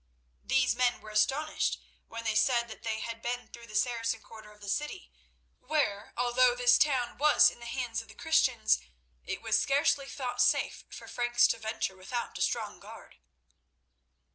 These 0.43 0.75
men 0.75 0.99
were 0.99 1.11
astonished 1.11 1.79
when 2.07 2.23
they 2.23 2.33
said 2.33 2.67
that 2.69 2.81
they 2.81 3.01
had 3.01 3.21
been 3.21 3.47
through 3.47 3.67
the 3.67 3.75
Saracen 3.75 4.19
quarter 4.19 4.51
of 4.51 4.59
the 4.59 4.67
city, 4.67 5.11
where, 5.59 6.11
although 6.17 6.55
this 6.55 6.79
town 6.79 7.19
was 7.19 7.51
in 7.51 7.59
the 7.59 7.67
hands 7.67 8.01
of 8.01 8.07
the 8.07 8.15
Christians, 8.15 8.79
it 9.27 9.43
was 9.43 9.61
scarcely 9.61 10.07
thought 10.07 10.41
safe 10.41 10.85
for 10.89 11.07
Franks 11.07 11.45
to 11.49 11.59
venture 11.59 11.95
without 11.95 12.35
a 12.39 12.41
strong 12.41 12.79
guard. 12.79 13.17